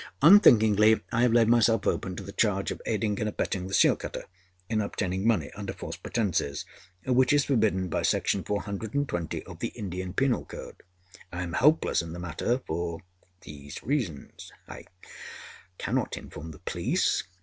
[0.23, 3.95] Unthinkingly, I have laid myself open to the charge of aiding and abetting the seal
[3.95, 4.23] cutter
[4.67, 6.65] in obtaining money under false pretences,
[7.05, 10.81] which is forbidden by Section 420 of the Indian Penal Code.
[11.31, 13.03] I am helpless in the matter for
[13.41, 14.85] these reasons, I
[15.77, 17.21] cannot inform the Police.